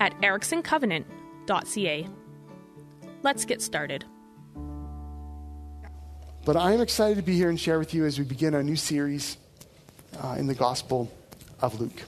[0.00, 2.08] at ericksoncovenant.ca.
[3.22, 4.04] Let's get started.
[6.44, 8.62] But I am excited to be here and share with you as we begin our
[8.62, 9.36] new series
[10.22, 11.12] uh, in the Gospel
[11.60, 12.02] of Luke.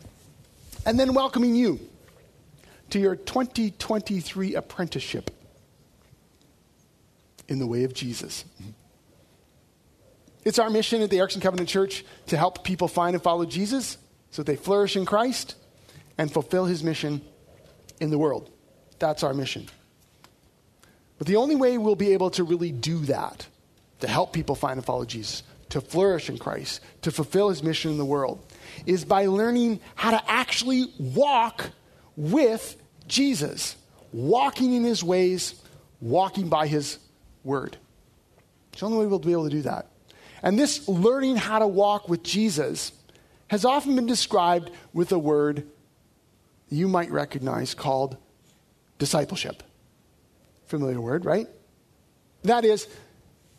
[0.86, 1.78] And then welcoming you
[2.90, 5.30] to your 2023 apprenticeship
[7.48, 8.44] in the way of Jesus.
[10.44, 13.98] It's our mission at the Erickson Covenant Church to help people find and follow Jesus
[14.30, 15.54] so that they flourish in Christ
[16.16, 17.20] and fulfill his mission
[18.00, 18.50] in the world.
[18.98, 19.68] That's our mission.
[21.18, 23.46] But the only way we'll be able to really do that,
[24.00, 27.90] to help people find and follow Jesus, to flourish in Christ, to fulfill his mission
[27.90, 28.42] in the world,
[28.86, 31.70] is by learning how to actually walk
[32.16, 32.76] with
[33.06, 33.76] Jesus,
[34.12, 35.60] walking in his ways,
[36.00, 36.98] walking by his
[37.44, 37.76] word.
[38.72, 39.86] It's the only way we'll be able to do that.
[40.42, 42.92] And this learning how to walk with Jesus
[43.48, 45.66] has often been described with the word
[46.70, 48.16] you might recognize called
[48.98, 49.62] discipleship.
[50.66, 51.48] Familiar word, right?
[52.44, 52.86] That is,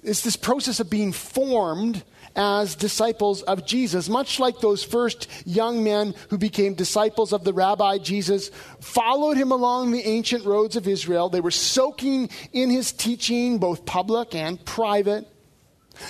[0.01, 2.03] it's this process of being formed
[2.35, 7.53] as disciples of Jesus, much like those first young men who became disciples of the
[7.53, 11.29] rabbi Jesus, followed him along the ancient roads of Israel.
[11.29, 15.27] They were soaking in his teaching, both public and private.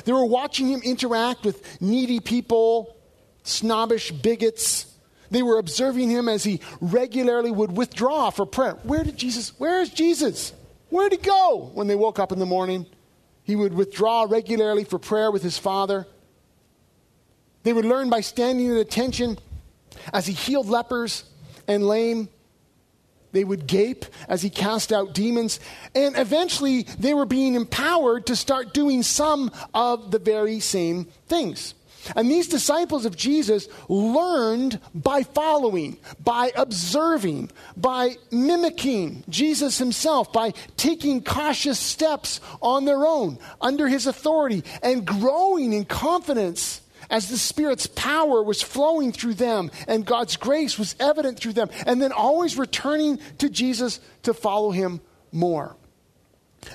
[0.06, 2.96] They were watching him interact with needy people,
[3.44, 4.91] snobbish bigots,
[5.32, 8.78] they were observing him as he regularly would withdraw for prayer.
[8.84, 10.54] Where did Jesus, where is Jesus?
[10.90, 11.72] Where'd he go?
[11.74, 12.86] When they woke up in the morning,
[13.44, 16.06] he would withdraw regularly for prayer with his father.
[17.64, 19.40] They would learn by standing at attention
[20.14, 21.24] as he healed lepers
[21.68, 22.28] and lame.
[23.32, 25.62] They would gape as he cast out demons.
[25.96, 31.74] And eventually, they were being empowered to start doing some of the very same things.
[32.16, 40.52] And these disciples of Jesus learned by following, by observing, by mimicking Jesus himself, by
[40.78, 47.38] taking cautious steps on their own under his authority and growing in confidence as the
[47.38, 52.12] Spirit's power was flowing through them and God's grace was evident through them, and then
[52.12, 55.02] always returning to Jesus to follow him
[55.32, 55.76] more.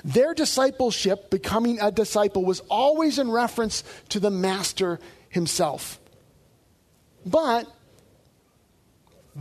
[0.03, 4.99] Their discipleship, becoming a disciple, was always in reference to the Master
[5.29, 5.99] himself.
[7.25, 7.67] But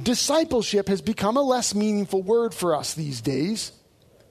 [0.02, 3.72] discipleship has become a less meaningful word for us these days,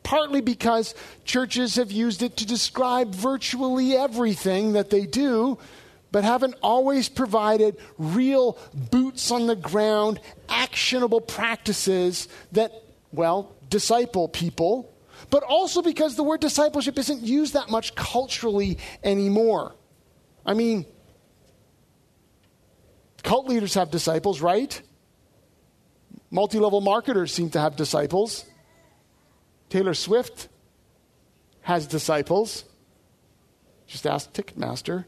[0.03, 0.93] partly because
[1.23, 5.57] churches have used it to describe virtually everything that they do,
[6.11, 12.71] but haven't always provided real boots on the ground, actionable practices that,
[13.11, 14.91] well, disciple people.
[15.29, 19.75] But also because the word discipleship isn't used that much culturally anymore.
[20.45, 20.85] I mean,
[23.25, 24.79] Cult leaders have disciples, right?
[26.29, 28.45] Multi level marketers seem to have disciples.
[29.69, 30.47] Taylor Swift
[31.61, 32.65] has disciples.
[33.87, 35.05] Just ask Ticketmaster.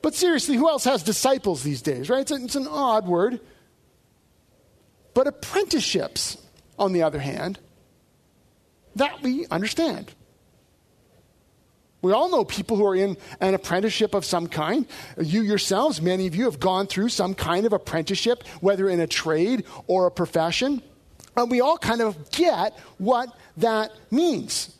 [0.00, 2.22] But seriously, who else has disciples these days, right?
[2.22, 3.40] It's, a, it's an odd word.
[5.12, 6.38] But apprenticeships,
[6.78, 7.58] on the other hand,
[8.96, 10.14] that we understand.
[12.02, 14.86] We all know people who are in an apprenticeship of some kind.
[15.16, 19.06] You yourselves, many of you, have gone through some kind of apprenticeship, whether in a
[19.06, 20.82] trade or a profession.
[21.36, 24.76] And we all kind of get what that means.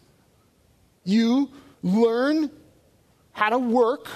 [1.04, 1.50] You
[1.82, 2.50] learn
[3.32, 4.08] how to work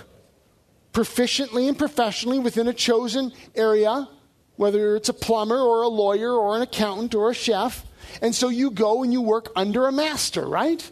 [0.92, 4.08] proficiently and professionally within a chosen area,
[4.56, 7.84] whether it's a plumber or a lawyer or an accountant or a chef.
[8.20, 10.90] And so you go and you work under a master, right?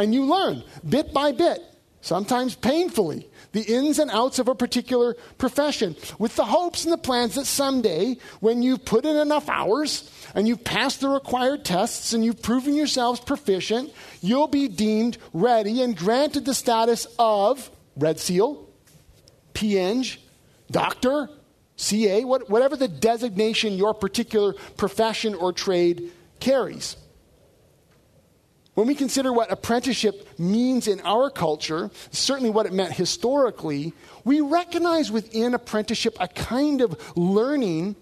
[0.00, 1.62] And you learn bit by bit,
[2.00, 6.96] sometimes painfully, the ins and outs of a particular profession with the hopes and the
[6.96, 12.14] plans that someday, when you've put in enough hours and you've passed the required tests
[12.14, 13.92] and you've proven yourselves proficient,
[14.22, 18.66] you'll be deemed ready and granted the status of Red Seal,
[19.52, 20.06] PEng,
[20.70, 21.28] Doctor,
[21.76, 26.96] CA, whatever the designation your particular profession or trade carries.
[28.80, 33.92] When we consider what apprenticeship means in our culture, certainly what it meant historically,
[34.24, 37.94] we recognize within apprenticeship a kind of learning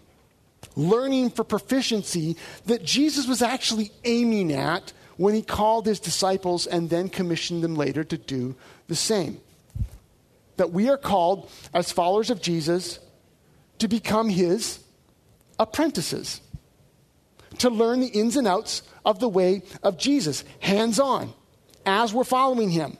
[0.76, 2.36] learning for proficiency
[2.66, 7.74] that Jesus was actually aiming at when he called his disciples and then commissioned them
[7.74, 8.54] later to do
[8.86, 9.40] the same.
[10.58, 13.00] That we are called, as followers of Jesus,
[13.80, 14.78] to become his
[15.58, 16.40] apprentices,
[17.58, 21.32] to learn the ins and outs of the way of Jesus, hands on,
[21.86, 22.98] as we're following him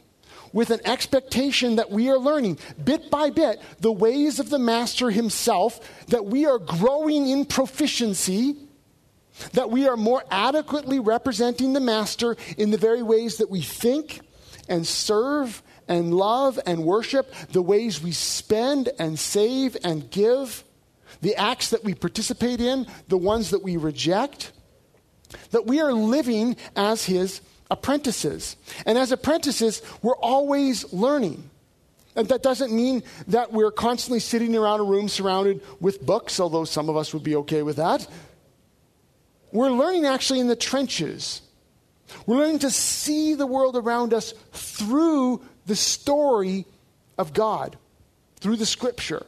[0.53, 5.11] with an expectation that we are learning bit by bit the ways of the Master
[5.11, 8.57] himself, that we are growing in proficiency,
[9.53, 14.21] that we are more adequately representing the Master in the very ways that we think
[14.69, 20.65] and serve and love and worship, the ways we spend and save and give,
[21.23, 24.53] the acts that we participate in, the ones that we reject,
[25.51, 27.41] that we are living as his
[27.71, 28.57] apprentices.
[28.87, 31.51] And as apprentices, we're always learning.
[32.17, 36.65] And that doesn't mean that we're constantly sitting around a room surrounded with books, although
[36.65, 38.07] some of us would be okay with that.
[39.53, 41.43] We're learning actually in the trenches.
[42.27, 46.67] We're learning to see the world around us through the story
[47.17, 47.77] of God,
[48.41, 49.25] through the scripture.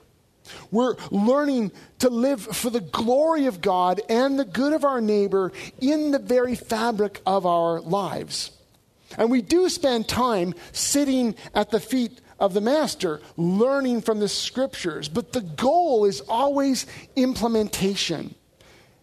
[0.70, 5.52] We're learning to live for the glory of God and the good of our neighbor
[5.80, 8.50] in the very fabric of our lives.
[9.18, 14.28] And we do spend time sitting at the feet of the Master, learning from the
[14.28, 15.08] scriptures.
[15.08, 16.86] But the goal is always
[17.16, 18.34] implementation,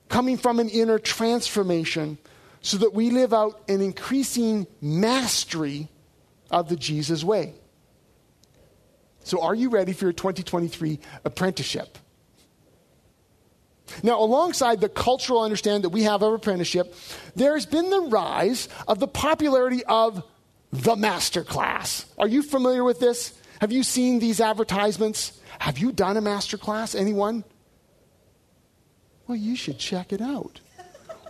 [0.10, 2.18] coming from an inner transformation
[2.62, 5.88] so that we live out an increasing mastery
[6.50, 7.54] of the Jesus way.
[9.28, 11.98] So, are you ready for your 2023 apprenticeship?
[14.02, 16.96] Now, alongside the cultural understanding that we have of apprenticeship,
[17.36, 20.24] there's been the rise of the popularity of
[20.72, 22.06] the master class.
[22.18, 23.38] Are you familiar with this?
[23.60, 25.38] Have you seen these advertisements?
[25.60, 26.96] Have you done a master class?
[26.96, 27.44] Anyone?
[29.28, 30.62] Well, you should check it out.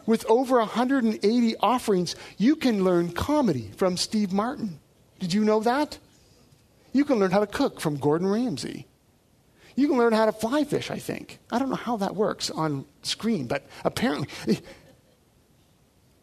[0.05, 4.79] With over 180 offerings, you can learn comedy from Steve Martin.
[5.19, 5.97] Did you know that?
[6.93, 8.87] You can learn how to cook from Gordon Ramsay.
[9.75, 11.39] You can learn how to fly fish, I think.
[11.51, 14.59] I don't know how that works on screen, but apparently.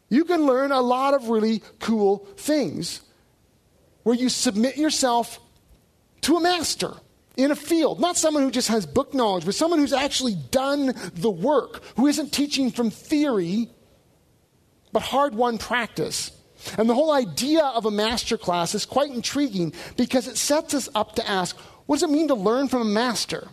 [0.08, 3.00] You can learn a lot of really cool things
[4.02, 5.40] where you submit yourself
[6.22, 6.93] to a master
[7.37, 10.94] in a field, not someone who just has book knowledge, but someone who's actually done
[11.14, 13.69] the work, who isn't teaching from theory,
[14.93, 16.31] but hard won practice.
[16.78, 20.88] And the whole idea of a master class is quite intriguing because it sets us
[20.94, 21.56] up to ask
[21.87, 23.49] what does it mean to learn from a master?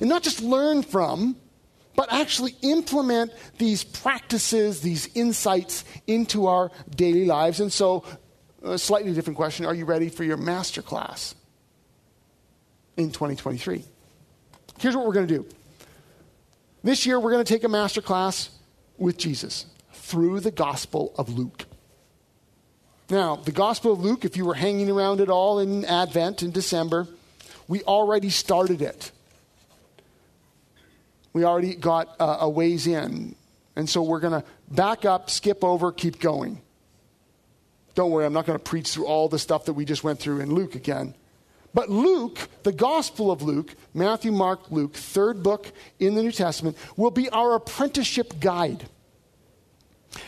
[0.00, 1.36] And not just learn from,
[1.94, 7.60] but actually implement these practices, these insights into our daily lives.
[7.60, 8.04] And so,
[8.62, 11.34] a slightly different question are you ready for your master class
[12.96, 13.84] in 2023?
[14.78, 15.46] Here's what we're going to do
[16.82, 18.50] this year, we're going to take a master class
[18.98, 21.66] with Jesus through the Gospel of Luke.
[23.12, 26.50] Now, the Gospel of Luke, if you were hanging around at all in Advent in
[26.50, 27.06] December,
[27.68, 29.12] we already started it.
[31.34, 33.36] We already got uh, a ways in.
[33.76, 36.62] And so we're going to back up, skip over, keep going.
[37.94, 40.18] Don't worry, I'm not going to preach through all the stuff that we just went
[40.18, 41.14] through in Luke again.
[41.74, 46.78] But Luke, the Gospel of Luke, Matthew, Mark, Luke, third book in the New Testament,
[46.96, 48.88] will be our apprenticeship guide.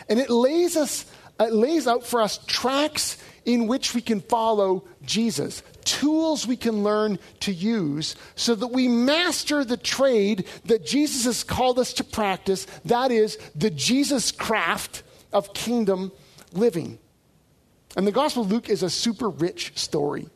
[0.06, 1.06] And it lays us
[1.40, 6.82] it lays out for us tracks in which we can follow Jesus, tools we can
[6.82, 12.04] learn to use so that we master the trade that Jesus has called us to
[12.04, 16.12] practice that is, the Jesus craft of kingdom
[16.52, 16.98] living.
[17.96, 20.28] And the Gospel of Luke is a super rich story.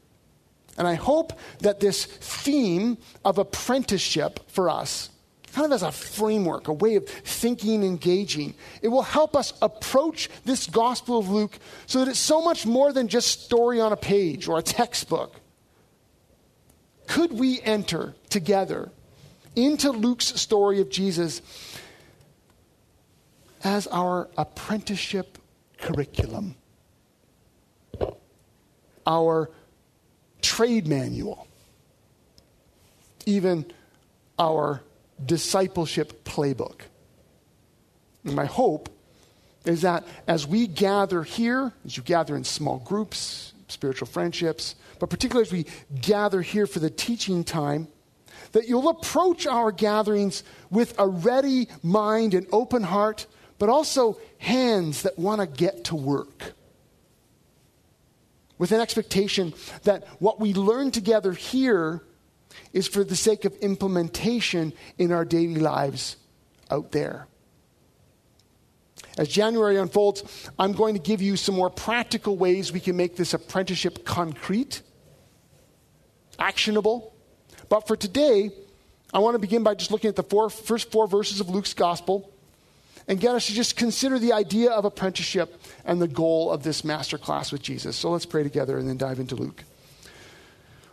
[0.76, 5.10] And I hope that this theme of apprenticeship for us
[5.52, 8.54] kind of as a framework, a way of thinking, engaging.
[8.82, 12.92] It will help us approach this Gospel of Luke so that it's so much more
[12.92, 15.40] than just story on a page or a textbook.
[17.06, 18.90] Could we enter together
[19.56, 21.42] into Luke's story of Jesus
[23.64, 25.38] as our apprenticeship
[25.78, 26.54] curriculum,
[29.06, 29.50] our
[30.42, 31.48] trade manual,
[33.26, 33.64] even
[34.38, 34.82] our
[35.24, 36.80] discipleship playbook.
[38.24, 38.88] And my hope
[39.64, 45.10] is that as we gather here, as you gather in small groups, spiritual friendships, but
[45.10, 45.66] particularly as we
[46.00, 47.88] gather here for the teaching time,
[48.52, 53.26] that you'll approach our gatherings with a ready mind and open heart,
[53.58, 56.54] but also hands that want to get to work.
[58.56, 62.02] With an expectation that what we learn together here
[62.72, 66.16] is for the sake of implementation in our daily lives
[66.70, 67.26] out there.
[69.16, 73.16] As January unfolds, I'm going to give you some more practical ways we can make
[73.16, 74.82] this apprenticeship concrete,
[76.38, 77.14] actionable.
[77.68, 78.50] But for today,
[79.12, 81.74] I want to begin by just looking at the four, first four verses of Luke's
[81.74, 82.32] gospel
[83.08, 86.84] and get us to just consider the idea of apprenticeship and the goal of this
[86.84, 87.96] master class with Jesus.
[87.96, 89.64] So let's pray together and then dive into Luke.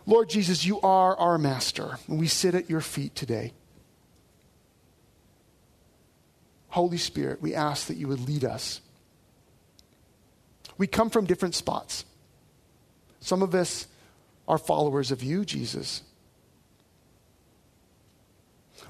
[0.06, 3.52] Lord Jesus, you are our master, and we sit at your feet today.
[6.68, 8.80] Holy Spirit, we ask that you would lead us.
[10.78, 12.04] We come from different spots.
[13.20, 13.88] Some of us
[14.46, 16.02] are followers of you, Jesus.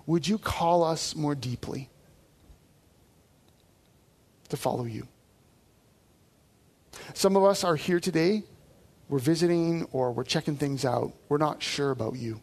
[0.04, 1.88] Would you call us more deeply
[4.48, 5.08] to follow you?
[7.14, 8.42] Some of us are here today.
[9.08, 11.12] We're visiting or we're checking things out.
[11.28, 12.40] We're not sure about you.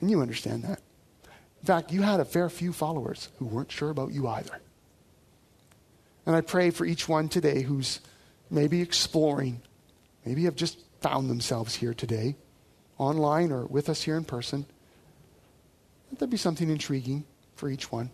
[0.00, 0.80] And you understand that.
[1.60, 4.60] In fact, you had a fair few followers who weren't sure about you either.
[6.26, 8.00] And I pray for each one today who's
[8.50, 9.62] maybe exploring,
[10.24, 12.36] maybe have just found themselves here today,
[12.98, 14.66] online or with us here in person.
[16.10, 17.24] That there be something intriguing
[17.56, 18.10] for each one.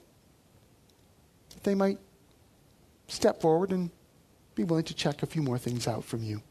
[1.54, 1.98] That they might
[3.08, 3.90] step forward and
[4.54, 6.42] be willing to check a few more things out from you.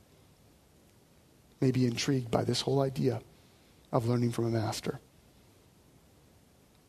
[1.62, 3.22] Maybe intrigued by this whole idea
[3.92, 5.00] of learning from a master.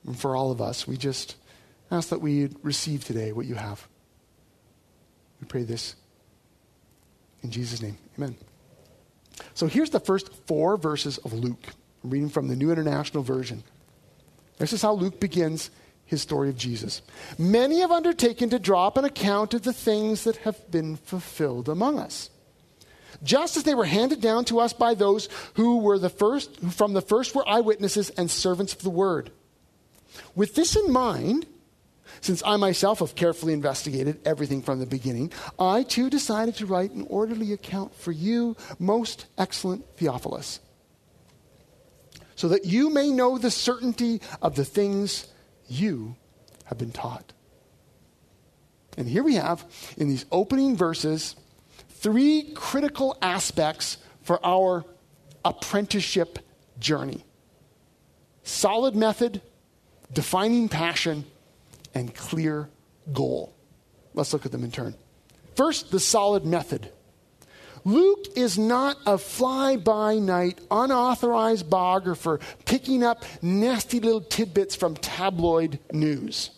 [0.07, 1.37] And for all of us, we just
[1.91, 3.87] ask that we receive today what you have.
[5.41, 5.97] We pray this
[7.43, 7.99] in Jesus' name.
[8.17, 8.37] Amen.
[9.55, 11.65] So here's the first four verses of Luke.
[12.05, 13.63] I'm reading from the New International Version.
[14.59, 15.71] This is how Luke begins
[16.05, 17.03] his story of Jesus.
[17.39, 21.69] Many have undertaken to draw up an account of the things that have been fulfilled
[21.69, 22.31] among us.
[23.23, 26.71] Just as they were handed down to us by those who were the first, who
[26.71, 29.31] from the first were eyewitnesses and servants of the word.
[30.35, 31.47] With this in mind,
[32.21, 36.93] since I myself have carefully investigated everything from the beginning, I too decided to write
[36.93, 40.61] an orderly account for you, most excellent Theophilus,
[42.37, 45.27] so that you may know the certainty of the things
[45.69, 46.17] you
[46.65, 47.33] have been taught.
[48.97, 49.65] And here we have,
[49.97, 51.37] in these opening verses,
[52.01, 54.85] three critical aspects for our
[55.45, 56.39] apprenticeship
[56.79, 57.25] journey
[58.43, 59.41] solid method,
[60.13, 61.25] defining passion,
[61.95, 62.69] and clear
[63.13, 63.55] goal.
[64.15, 64.95] Let's look at them in turn.
[65.55, 66.91] First, the solid method.
[67.85, 74.97] Luke is not a fly by night, unauthorized biographer picking up nasty little tidbits from
[74.97, 76.51] tabloid news.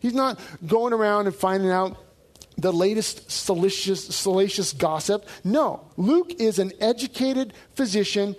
[0.00, 1.96] He's not going around and finding out
[2.58, 5.28] the latest salacious, salacious gossip.
[5.44, 8.36] No, Luke is an educated physician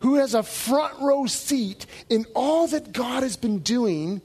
[0.00, 4.20] who has a front row seat in all that God has been doing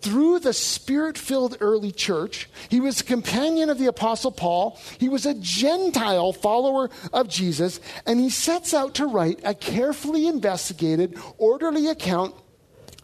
[0.00, 2.48] through the spirit filled early church.
[2.68, 4.78] He was a companion of the Apostle Paul.
[4.98, 7.80] He was a Gentile follower of Jesus.
[8.06, 12.34] And he sets out to write a carefully investigated, orderly account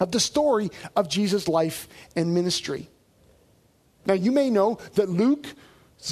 [0.00, 2.88] of the story of Jesus' life and ministry.
[4.06, 5.52] Now, you may know that Luke's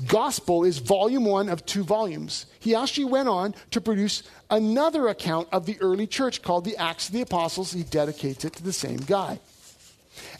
[0.06, 2.46] gospel is volume one of two volumes.
[2.58, 7.08] He actually went on to produce another account of the early church called the Acts
[7.08, 7.72] of the Apostles.
[7.72, 9.38] He dedicates it to the same guy.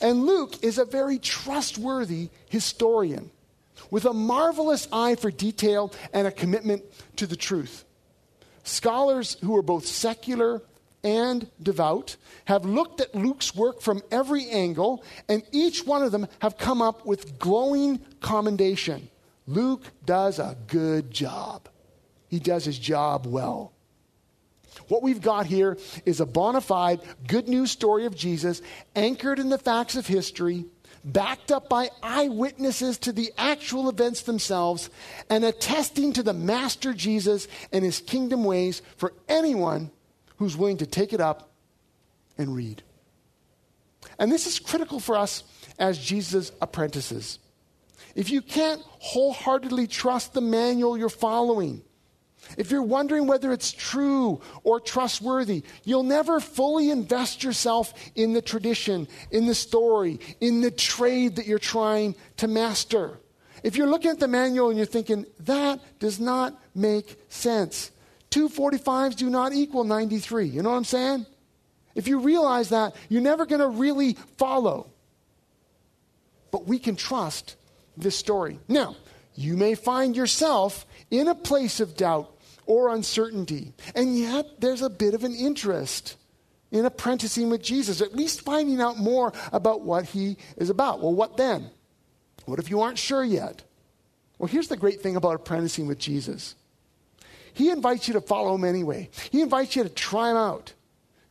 [0.00, 3.30] And Luke is a very trustworthy historian
[3.90, 6.82] with a marvelous eye for detail and a commitment
[7.16, 7.84] to the truth.
[8.62, 10.62] Scholars who are both secular
[11.04, 16.26] and devout have looked at Luke's work from every angle, and each one of them
[16.40, 19.08] have come up with glowing commendation.
[19.46, 21.68] Luke does a good job.
[22.28, 23.72] He does his job well.
[24.88, 28.62] What we've got here is a bona fide good news story of Jesus,
[28.96, 30.64] anchored in the facts of history,
[31.04, 34.90] backed up by eyewitnesses to the actual events themselves,
[35.30, 39.90] and attesting to the Master Jesus and his kingdom ways for anyone
[40.44, 41.50] who's willing to take it up
[42.36, 42.82] and read.
[44.18, 45.42] And this is critical for us
[45.78, 47.38] as Jesus' apprentices.
[48.14, 51.82] If you can't wholeheartedly trust the manual you're following,
[52.58, 58.42] if you're wondering whether it's true or trustworthy, you'll never fully invest yourself in the
[58.42, 63.18] tradition, in the story, in the trade that you're trying to master.
[63.62, 67.90] If you're looking at the manual and you're thinking, that does not make sense,
[68.34, 70.46] 245s do not equal 93.
[70.46, 71.26] You know what I'm saying?
[71.94, 74.88] If you realize that, you're never going to really follow.
[76.50, 77.56] But we can trust
[77.96, 78.58] this story.
[78.68, 78.96] Now,
[79.34, 82.30] you may find yourself in a place of doubt
[82.66, 86.16] or uncertainty, and yet there's a bit of an interest
[86.70, 91.00] in apprenticing with Jesus, at least finding out more about what he is about.
[91.00, 91.70] Well, what then?
[92.46, 93.62] What if you aren't sure yet?
[94.38, 96.56] Well, here's the great thing about apprenticing with Jesus
[97.54, 100.72] He invites you to follow him anyway, He invites you to try him out.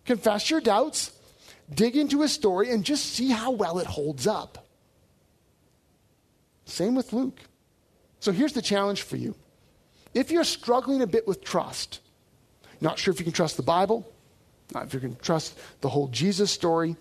[0.05, 1.11] Confess your doubts,
[1.73, 4.67] dig into his story, and just see how well it holds up.
[6.65, 7.39] Same with Luke.
[8.19, 9.35] So here's the challenge for you.
[10.13, 12.01] If you're struggling a bit with trust,
[12.81, 14.05] not sure if you can trust the Bible,
[14.73, 16.95] not if you can trust the whole Jesus story,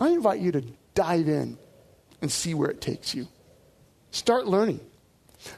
[0.00, 1.58] I invite you to dive in
[2.20, 3.28] and see where it takes you.
[4.10, 4.80] Start learning.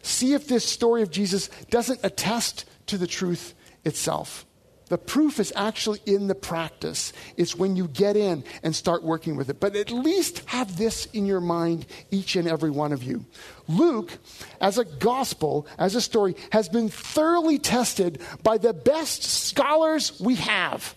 [0.02, 3.54] See if this story of Jesus doesn't attest to the truth
[3.84, 4.44] itself.
[4.88, 7.12] The proof is actually in the practice.
[7.36, 9.60] It's when you get in and start working with it.
[9.60, 13.26] But at least have this in your mind, each and every one of you.
[13.68, 14.18] Luke,
[14.60, 20.36] as a gospel, as a story, has been thoroughly tested by the best scholars we
[20.36, 20.94] have.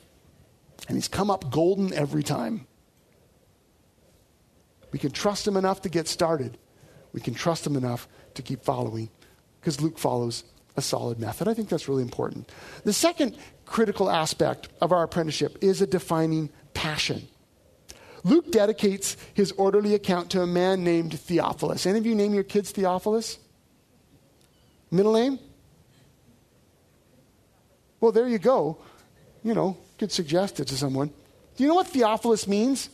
[0.87, 2.67] And he's come up golden every time.
[4.91, 6.57] We can trust him enough to get started.
[7.13, 9.09] We can trust him enough to keep following
[9.59, 10.43] because Luke follows
[10.75, 11.47] a solid method.
[11.47, 12.49] I think that's really important.
[12.83, 17.27] The second critical aspect of our apprenticeship is a defining passion.
[18.23, 21.85] Luke dedicates his orderly account to a man named Theophilus.
[21.85, 23.39] Any of you name your kids Theophilus?
[24.91, 25.39] Middle name?
[27.99, 28.77] Well, there you go.
[29.43, 31.07] You know, could suggest it to someone.
[31.55, 32.89] Do you know what Theophilus means?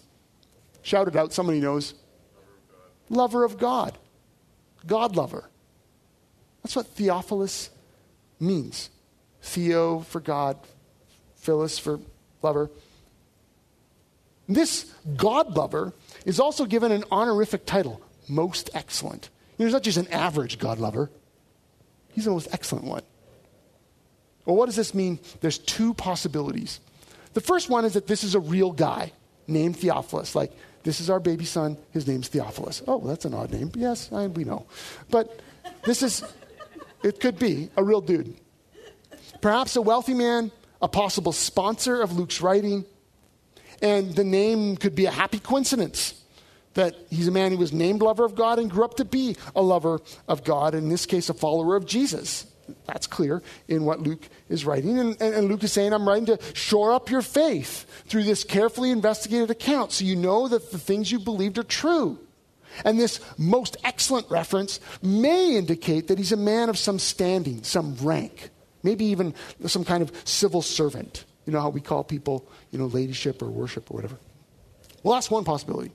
[0.81, 1.93] Shout it out, somebody knows.
[3.09, 3.91] Lover of God.
[3.91, 3.99] God
[4.89, 5.49] lover.
[6.63, 7.69] That's what Theophilus
[8.39, 8.89] means.
[9.41, 10.57] Theo for God,
[11.35, 11.99] Phyllis for
[12.41, 12.69] lover.
[14.49, 15.93] This God lover
[16.25, 19.29] is also given an honorific title, most excellent.
[19.57, 21.09] You know, he's not just an average God lover,
[22.13, 23.03] he's the most excellent one.
[24.45, 25.19] Well, what does this mean?
[25.41, 26.79] There's two possibilities.
[27.33, 29.11] The first one is that this is a real guy
[29.45, 30.35] named Theophilus.
[30.35, 30.53] Like,
[30.83, 32.81] this is our baby son, his name's Theophilus.
[32.87, 33.71] Oh, that's an odd name.
[33.75, 34.65] Yes, I, we know.
[35.09, 35.39] But
[35.83, 36.23] this is,
[37.03, 38.35] it could be a real dude.
[39.41, 42.85] Perhaps a wealthy man, a possible sponsor of Luke's writing,
[43.81, 46.23] and the name could be a happy coincidence
[46.73, 49.35] that he's a man who was named lover of God and grew up to be
[49.55, 52.45] a lover of God, in this case, a follower of Jesus.
[52.85, 54.99] That's clear in what Luke is writing.
[54.99, 58.43] And, and, and, Luke is saying, I'm writing to shore up your faith through this
[58.43, 62.19] carefully investigated account so you know that the things you believed are true.
[62.85, 67.95] And this most excellent reference may indicate that he's a man of some standing, some
[68.01, 68.51] rank
[68.87, 69.33] maybe even
[69.65, 71.25] some kind of civil servant.
[71.45, 74.17] You know how we call people, you know, ladyship or worship or whatever.
[75.03, 75.91] Well, that's one possibility.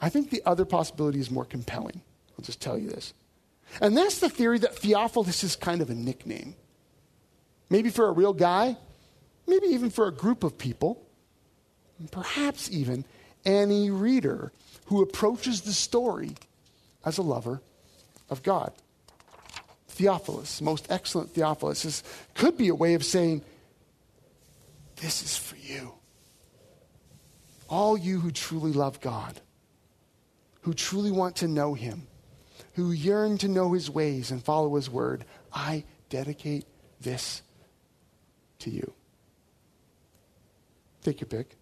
[0.00, 2.00] I think the other possibility is more compelling.
[2.38, 3.14] I'll just tell you this.
[3.80, 6.54] And that's the theory that Theophilus is kind of a nickname.
[7.70, 8.76] Maybe for a real guy,
[9.46, 11.04] maybe even for a group of people,
[12.10, 13.04] perhaps even
[13.44, 14.52] any reader
[14.86, 16.34] who approaches the story
[17.04, 17.62] as a lover
[18.30, 18.72] of God.
[19.88, 22.02] Theophilus, most excellent Theophilus, is,
[22.34, 23.42] could be a way of saying,
[24.96, 25.94] This is for you.
[27.68, 29.40] All you who truly love God,
[30.62, 32.06] who truly want to know Him,
[32.74, 36.66] who yearn to know His ways and follow His word, I dedicate
[37.00, 37.42] this
[38.60, 38.92] to you.
[41.02, 41.56] Take your pick.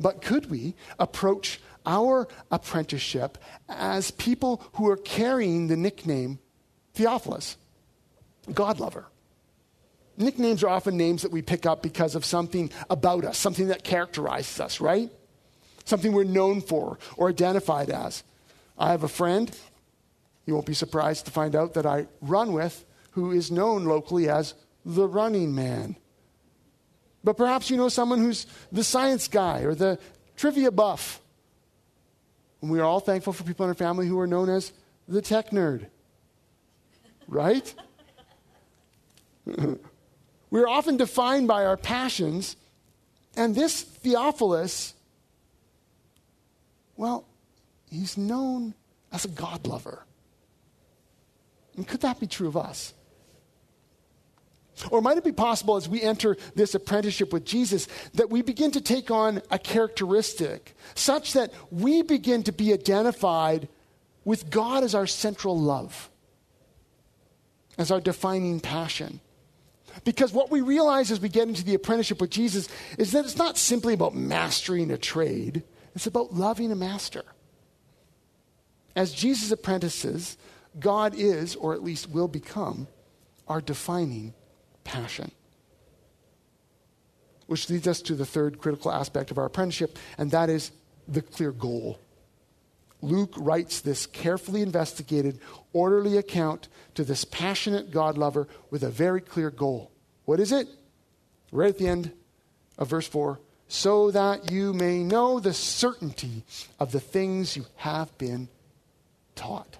[0.00, 6.38] But could we approach our apprenticeship as people who are carrying the nickname
[6.94, 7.56] Theophilus,
[8.52, 9.06] God lover.
[10.16, 13.82] Nicknames are often names that we pick up because of something about us, something that
[13.82, 15.10] characterizes us, right?
[15.84, 18.22] Something we're known for or identified as.
[18.78, 19.50] I have a friend,
[20.46, 24.28] you won't be surprised to find out that I run with, who is known locally
[24.28, 24.54] as
[24.84, 25.96] the running man.
[27.22, 29.98] But perhaps you know someone who's the science guy or the
[30.36, 31.20] trivia buff.
[32.60, 34.72] And we are all thankful for people in our family who are known as
[35.06, 35.86] the tech nerd
[37.32, 37.74] right?
[40.50, 42.56] We're often defined by our passions,
[43.36, 44.94] and this Theophilus,
[46.96, 47.24] well,
[47.92, 48.74] he's known
[49.12, 50.04] as a God lover.
[51.76, 52.94] And could that be true of us?
[54.90, 58.70] Or might it be possible as we enter this apprenticeship with Jesus that we begin
[58.72, 63.68] to take on a characteristic such that we begin to be identified
[64.24, 66.10] with God as our central love?
[67.78, 69.20] as our defining passion.
[70.04, 73.36] Because what we realize as we get into the apprenticeship with Jesus is that it's
[73.36, 75.62] not simply about mastering a trade,
[75.94, 77.24] it's about loving a master.
[78.94, 80.36] As Jesus' apprentices,
[80.78, 82.86] God is, or at least will become,
[83.48, 84.34] our defining
[84.84, 85.30] passion.
[87.48, 90.70] which leads us to the third critical aspect of our apprenticeship, and that is
[91.06, 91.98] the clear goal.
[93.02, 95.38] Luke writes this carefully investigated,
[95.74, 99.90] orderly account to this passionate God lover with a very clear goal.
[100.24, 100.66] What is it?
[101.50, 102.12] Right at the end
[102.78, 103.38] of verse 4
[103.72, 106.44] so that you may know the certainty
[106.78, 108.46] of the things you have been
[109.34, 109.78] taught.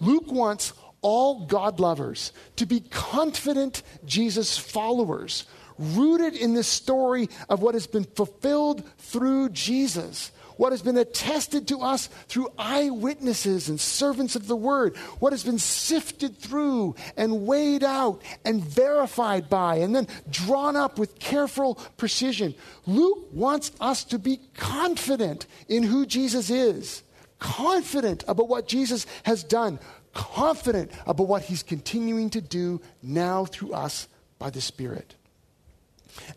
[0.00, 5.44] Luke wants all God lovers to be confident Jesus followers,
[5.78, 11.68] rooted in the story of what has been fulfilled through Jesus what has been attested
[11.68, 17.46] to us through eyewitnesses and servants of the word, what has been sifted through and
[17.46, 22.54] weighed out and verified by, and then drawn up with careful precision.
[22.86, 27.02] Luke wants us to be confident in who Jesus is,
[27.42, 29.80] confident about what Jesus has done,
[30.14, 34.06] confident about what he's continuing to do now through us
[34.38, 35.16] by the Spirit.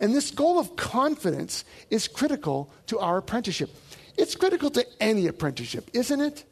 [0.01, 3.69] And this goal of confidence is critical to our apprenticeship.
[4.17, 6.43] It's critical to any apprenticeship, isn't it?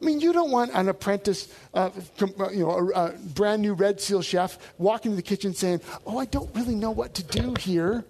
[0.00, 3.74] I mean, you don't want an apprentice, uh, uh, you know, a, a, brand new
[3.74, 7.22] Red Seal chef walking to the kitchen saying, Oh, I don't really know what to
[7.24, 8.04] do here.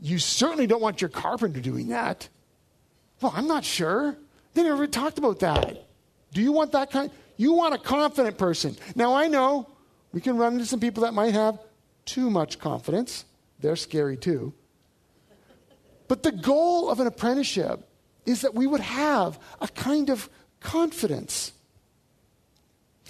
[0.00, 2.28] You certainly don't want your carpenter doing that.
[3.20, 4.16] Well, I'm not sure.
[4.54, 5.86] They never talked about that.
[6.32, 7.10] Do you want that kind?
[7.36, 8.76] You want a confident person.
[8.94, 9.68] Now, I know
[10.12, 11.58] we can run into some people that might have
[12.04, 13.24] too much confidence.
[13.60, 14.52] They're scary too.
[16.06, 17.86] But the goal of an apprenticeship
[18.24, 20.28] is that we would have a kind of
[20.60, 21.52] confidence.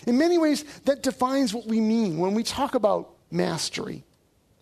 [0.06, 4.04] In many ways, that defines what we mean when we talk about mastery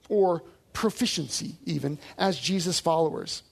[0.08, 3.42] or proficiency, even as Jesus followers.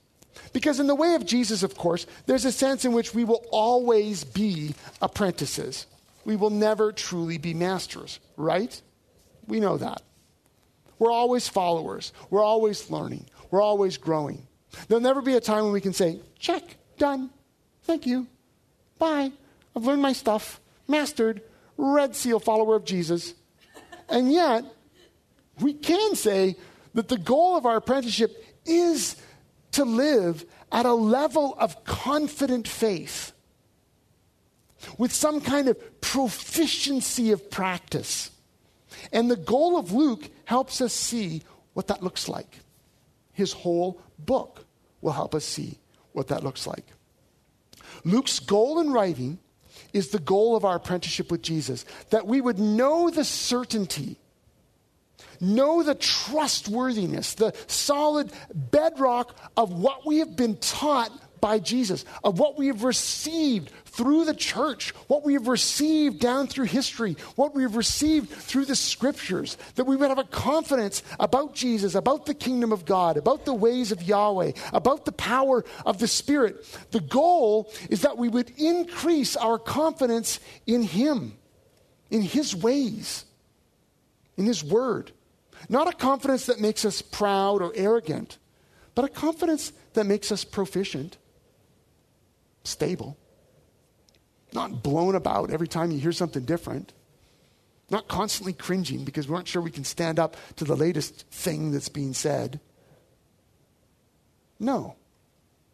[0.52, 3.44] Because, in the way of Jesus, of course, there's a sense in which we will
[3.50, 5.86] always be apprentices.
[6.24, 8.80] We will never truly be masters, right?
[9.46, 10.02] We know that.
[10.98, 12.12] We're always followers.
[12.30, 13.26] We're always learning.
[13.50, 14.46] We're always growing.
[14.88, 16.62] There'll never be a time when we can say, check,
[16.98, 17.30] done,
[17.82, 18.26] thank you,
[18.98, 19.30] bye.
[19.76, 21.42] I've learned my stuff, mastered,
[21.76, 23.34] red seal follower of Jesus.
[24.08, 24.64] And yet,
[25.60, 26.56] we can say
[26.94, 29.16] that the goal of our apprenticeship is
[29.74, 33.32] to live at a level of confident faith
[34.98, 38.30] with some kind of proficiency of practice.
[39.12, 42.60] And the goal of Luke helps us see what that looks like.
[43.32, 44.64] His whole book
[45.00, 45.78] will help us see
[46.12, 46.84] what that looks like.
[48.04, 49.38] Luke's goal in writing
[49.92, 54.18] is the goal of our apprenticeship with Jesus that we would know the certainty,
[55.44, 61.10] know the trustworthiness, the solid bedrock of what we have been taught
[61.44, 66.46] by Jesus, of what we have received through the church, what we have received down
[66.46, 71.02] through history, what we have received through the scriptures, that we would have a confidence
[71.20, 75.66] about Jesus, about the kingdom of God, about the ways of Yahweh, about the power
[75.84, 76.66] of the Spirit.
[76.92, 81.36] The goal is that we would increase our confidence in Him,
[82.10, 83.26] in His ways,
[84.38, 85.12] in His word.
[85.68, 88.38] Not a confidence that makes us proud or arrogant,
[88.94, 91.16] but a confidence that makes us proficient
[92.64, 93.16] stable,
[94.52, 96.92] not blown about every time you hear something different,
[97.90, 101.70] not constantly cringing because we aren't sure we can stand up to the latest thing
[101.70, 102.60] that's being said.
[104.58, 104.96] No,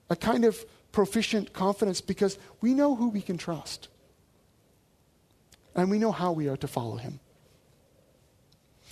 [0.09, 3.89] a kind of proficient confidence because we know who we can trust
[5.75, 7.21] and we know how we are to follow him.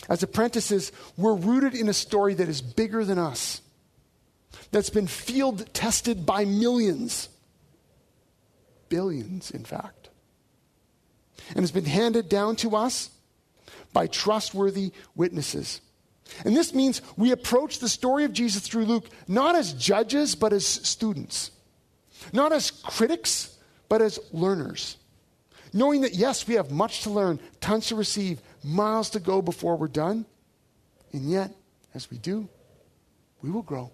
[0.09, 3.63] As apprentices, we're rooted in a story that is bigger than us,
[4.71, 7.29] that's been field tested by millions
[8.89, 10.09] billions, in fact,
[11.51, 13.11] and has been handed down to us
[13.93, 15.81] by trustworthy witnesses.
[16.45, 20.53] And this means we approach the story of Jesus through Luke not as judges, but
[20.53, 21.51] as students,
[22.33, 23.57] not as critics,
[23.89, 24.97] but as learners.
[25.73, 29.77] Knowing that, yes, we have much to learn, tons to receive, miles to go before
[29.77, 30.27] we're done.
[31.13, 31.51] And yet,
[31.95, 32.49] as we do,
[33.43, 33.91] we will grow.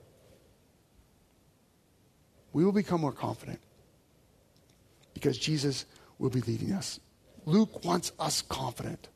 [2.53, 3.61] We will become more confident
[5.13, 5.87] because Jesus
[6.19, 7.01] will be leading us.
[7.47, 9.09] Luke wants us confident.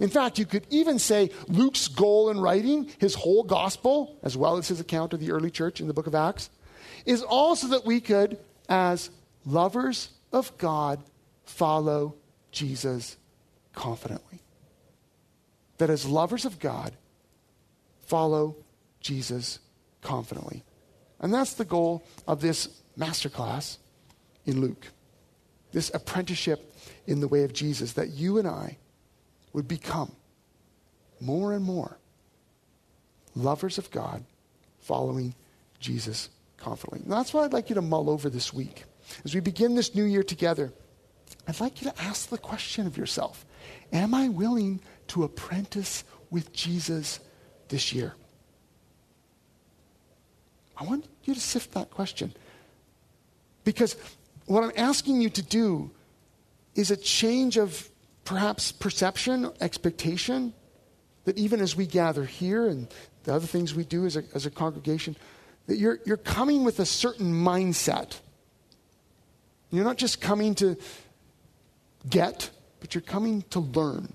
[0.00, 4.58] In fact, you could even say Luke's goal in writing his whole gospel, as well
[4.58, 6.50] as his account of the early church in the book of Acts,
[7.06, 9.10] is also that we could, as
[9.46, 11.02] lovers of God,
[11.44, 12.16] follow
[12.50, 13.16] Jesus
[13.72, 14.40] confidently.
[15.78, 16.92] That as lovers of God,
[18.06, 18.56] follow
[19.00, 19.58] Jesus
[20.02, 20.64] confidently.
[21.20, 23.78] And that's the goal of this masterclass
[24.44, 24.86] in Luke
[25.72, 26.74] this apprenticeship
[27.06, 28.78] in the way of Jesus, that you and I
[29.52, 30.12] would become
[31.20, 31.98] more and more
[33.34, 34.24] lovers of God,
[34.80, 35.34] following
[35.80, 37.00] Jesus confidently.
[37.00, 38.84] And that's what I'd like you to mull over this week.
[39.24, 40.72] As we begin this new year together,
[41.46, 43.44] I'd like you to ask the question of yourself
[43.92, 47.20] Am I willing to apprentice with Jesus
[47.68, 48.14] this year?
[50.76, 52.32] I want you to sift that question.
[53.64, 53.96] Because
[54.46, 55.90] what I'm asking you to do
[56.74, 57.90] is a change of
[58.24, 60.52] perhaps perception, expectation,
[61.24, 62.88] that even as we gather here and
[63.24, 65.16] the other things we do as a, as a congregation,
[65.66, 68.18] that you're, you're coming with a certain mindset.
[69.70, 70.76] You're not just coming to
[72.08, 74.14] get, but you're coming to learn.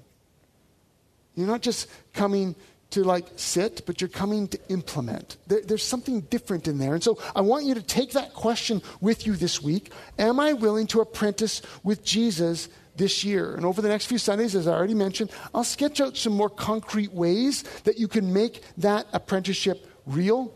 [1.36, 2.56] You're not just coming
[2.94, 5.38] to like sit, but you're coming to implement.
[5.48, 6.94] There, there's something different in there.
[6.94, 9.92] And so I want you to take that question with you this week.
[10.20, 13.56] Am I willing to apprentice with Jesus this year?
[13.56, 16.52] And over the next few Sundays, as I already mentioned, I'll sketch out some more
[16.52, 20.54] concrete ways that you can make that apprenticeship real.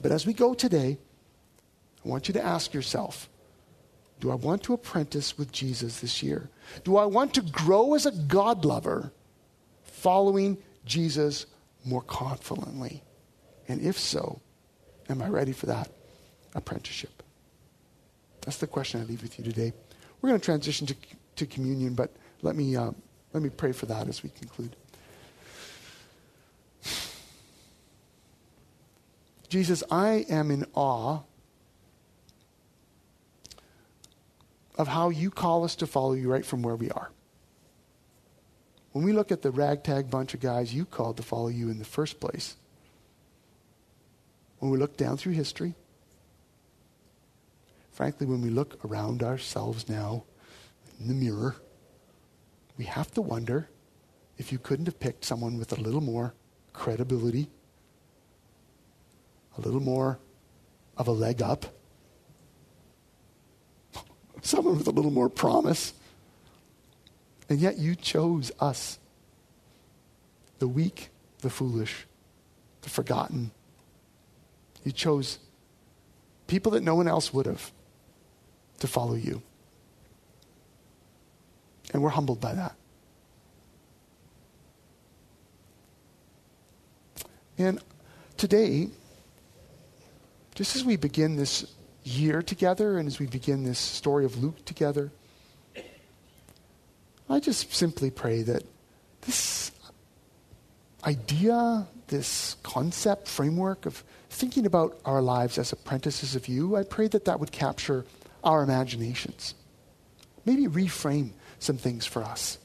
[0.00, 0.98] But as we go today,
[2.04, 3.28] I want you to ask yourself
[4.20, 6.50] do I want to apprentice with Jesus this year?
[6.84, 9.12] Do I want to grow as a God lover
[10.00, 11.46] following Jesus
[11.84, 13.02] more confidently?
[13.68, 14.40] And if so,
[15.08, 15.90] am I ready for that
[16.54, 17.22] apprenticeship?
[18.40, 19.72] That's the question I leave with you today.
[20.20, 20.96] We're going to transition to,
[21.36, 22.10] to communion, but
[22.42, 22.92] let me, uh,
[23.32, 24.74] let me pray for that as we conclude.
[29.48, 31.20] Jesus, I am in awe
[34.78, 37.10] of how you call us to follow you right from where we are.
[38.92, 41.78] When we look at the ragtag bunch of guys you called to follow you in
[41.78, 42.56] the first place,
[44.58, 45.74] when we look down through history,
[47.92, 50.24] frankly, when we look around ourselves now
[50.98, 51.56] in the mirror,
[52.76, 53.68] we have to wonder
[54.38, 56.34] if you couldn't have picked someone with a little more
[56.72, 57.48] credibility,
[59.56, 60.18] a little more
[60.96, 61.66] of a leg up
[64.42, 65.92] someone with a little more promise.
[67.50, 69.00] And yet you chose us,
[70.60, 71.10] the weak,
[71.40, 72.06] the foolish,
[72.82, 73.50] the forgotten.
[74.84, 75.40] You chose
[76.46, 77.72] people that no one else would have
[78.78, 79.42] to follow you.
[81.92, 82.76] And we're humbled by that.
[87.58, 87.80] And
[88.36, 88.88] today,
[90.54, 91.66] just as we begin this
[92.04, 95.10] year together and as we begin this story of Luke together,
[97.30, 98.64] I just simply pray that
[99.22, 99.70] this
[101.04, 107.08] idea, this concept, framework of thinking about our lives as apprentices of you, I pray
[107.08, 108.04] that that would capture
[108.44, 109.54] our imaginations.
[110.44, 112.58] Maybe reframe some things for us.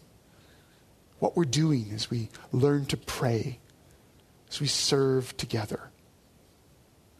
[1.19, 3.59] What we're doing as we learn to pray,
[4.49, 5.79] as we serve together,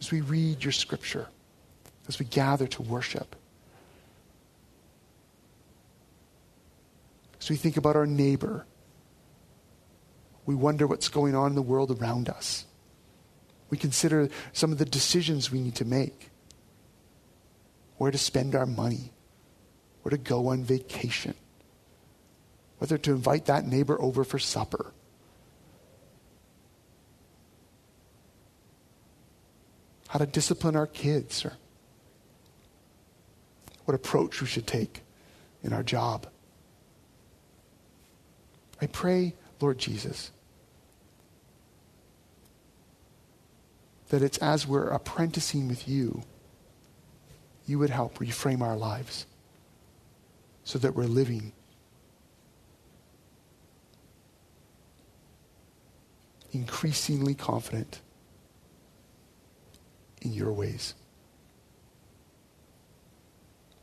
[0.01, 1.27] as we read your scripture
[2.07, 3.35] as we gather to worship.
[7.45, 8.65] As we think about our neighbor,
[10.47, 12.65] we wonder what's going on in the world around us.
[13.69, 16.31] We consider some of the decisions we need to make
[17.97, 19.11] where to spend our money,
[20.01, 21.35] where to go on vacation,
[22.79, 24.91] whether to invite that neighbor over for supper.
[30.07, 31.53] How to discipline our kids or
[33.83, 35.03] what approach we should take
[35.61, 36.25] in our job.
[38.81, 40.31] I pray, Lord Jesus,
[44.09, 46.23] that it's as we're apprenticing with you,
[47.65, 49.25] you would help reframe our lives
[50.63, 51.51] so that we're living
[56.51, 58.01] increasingly confident
[60.21, 60.93] in your ways.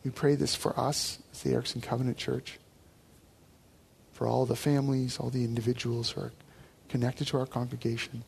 [0.05, 2.59] We pray this for us as the Erickson Covenant Church,
[4.23, 6.33] for all the families, all the individuals who are
[6.89, 8.23] connected to our congregation,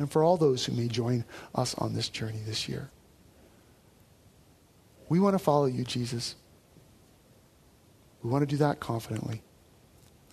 [0.00, 2.90] and for all those who may join us on this journey this year.
[5.08, 6.34] We want to follow you, Jesus.
[8.24, 9.42] We want to do that confidently.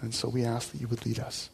[0.01, 1.51] And so we ask that you would lead us.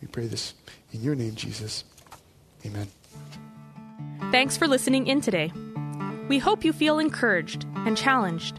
[0.00, 0.54] We pray this
[0.92, 1.84] in your name, Jesus.
[2.64, 2.88] Amen.
[4.32, 5.52] Thanks for listening in today.
[6.30, 8.58] We hope you feel encouraged and challenged.